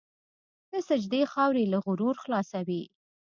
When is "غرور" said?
1.85-2.15